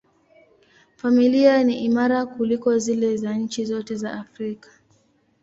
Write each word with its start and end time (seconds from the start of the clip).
Familia 0.95 1.63
ni 1.63 1.83
imara 1.85 2.25
kuliko 2.25 2.77
zile 2.79 3.17
za 3.17 3.33
nchi 3.33 3.65
zote 3.65 3.95
za 3.95 4.13
Afrika. 4.13 4.69